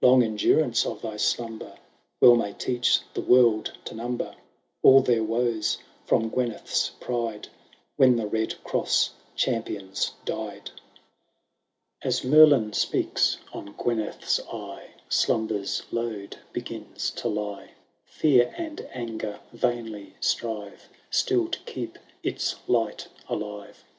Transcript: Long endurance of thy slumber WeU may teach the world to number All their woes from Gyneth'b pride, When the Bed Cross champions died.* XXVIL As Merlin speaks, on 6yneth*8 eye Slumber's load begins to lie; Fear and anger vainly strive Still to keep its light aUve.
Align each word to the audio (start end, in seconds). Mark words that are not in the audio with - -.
Long 0.00 0.22
endurance 0.22 0.86
of 0.86 1.02
thy 1.02 1.18
slumber 1.18 1.74
WeU 2.22 2.38
may 2.38 2.54
teach 2.54 3.00
the 3.12 3.20
world 3.20 3.70
to 3.84 3.94
number 3.94 4.34
All 4.82 5.02
their 5.02 5.22
woes 5.22 5.76
from 6.06 6.30
Gyneth'b 6.30 6.98
pride, 7.00 7.48
When 7.96 8.16
the 8.16 8.24
Bed 8.24 8.54
Cross 8.64 9.10
champions 9.36 10.12
died.* 10.24 10.70
XXVIL 10.70 10.78
As 12.00 12.24
Merlin 12.24 12.72
speaks, 12.72 13.36
on 13.52 13.74
6yneth*8 13.74 14.54
eye 14.54 14.88
Slumber's 15.10 15.82
load 15.90 16.38
begins 16.54 17.10
to 17.16 17.28
lie; 17.28 17.72
Fear 18.06 18.54
and 18.56 18.88
anger 18.94 19.38
vainly 19.52 20.14
strive 20.18 20.88
Still 21.10 21.46
to 21.48 21.58
keep 21.66 21.98
its 22.22 22.56
light 22.66 23.08
aUve. 23.28 23.84